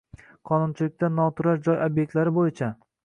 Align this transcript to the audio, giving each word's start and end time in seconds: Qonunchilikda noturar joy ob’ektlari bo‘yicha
Qonunchilikda 0.49 1.09
noturar 1.17 1.61
joy 1.67 1.79
ob’ektlari 1.89 2.35
bo‘yicha 2.39 2.73